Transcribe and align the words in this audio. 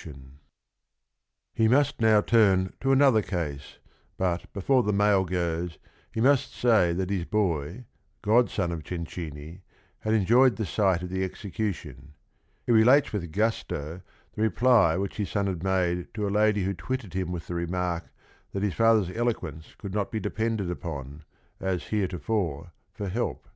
206 0.00 0.14
THE 0.14 0.14
RING 0.14 0.14
AND 0.14 0.34
THE 1.52 1.62
BOOK 1.62 1.62
He 1.62 1.76
must 1.76 2.00
now 2.00 2.20
turn 2.22 2.72
to 2.80 2.90
another 2.90 3.20
case, 3.20 3.76
but 4.16 4.50
before 4.54 4.82
the 4.82 4.94
mail 4.94 5.26
goes, 5.26 5.76
he_must 6.16 6.58
say 6.58 6.94
that 6.94 7.10
his 7.10 7.26
boy, 7.26 7.84
god 8.22 8.48
son 8.48 8.72
of 8.72 8.82
Cencini, 8.82 9.60
had 9.98 10.14
enjoyed 10.14 10.56
the 10.56 10.64
sight 10.64 11.02
of 11.02 11.10
the 11.10 11.22
ex 11.22 11.42
ecution: 11.42 12.14
He 12.64 12.72
relates 12.72 13.12
with 13.12 13.30
gusto 13.30 14.00
the 14.34 14.40
reply 14.40 14.96
which 14.96 15.18
his 15.18 15.28
seirhad 15.28 15.62
made 15.62 16.14
to 16.14 16.26
a 16.26 16.30
lady 16.30 16.64
who 16.64 16.72
twitted 16.72 17.12
him 17.12 17.30
with 17.30 17.46
the 17.46 17.54
remark 17.54 18.08
that 18.52 18.62
his 18.62 18.72
father's 18.72 19.14
eloquence 19.14 19.74
could 19.76 19.92
not 19.92 20.10
be 20.10 20.18
depended 20.18 20.70
upon, 20.70 21.24
as 21.60 21.88
heretofore, 21.88 22.72
for 22.94 23.10
help. 23.10 23.46